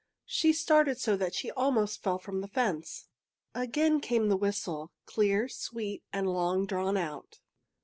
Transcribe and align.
She 0.25 0.51
started 0.51 0.99
so 0.99 1.15
that 1.17 1.35
she 1.35 1.51
almost 1.51 2.01
fell 2.01 2.17
from 2.17 2.41
the 2.41 2.47
fence. 2.47 3.05
Again 3.53 3.99
came 3.99 4.29
the 4.29 4.35
whistle, 4.35 4.91
clear, 5.05 5.47
sweet, 5.47 6.01
and 6.11 6.27
long 6.27 6.65
drawn 6.65 6.97
out. 6.97 7.37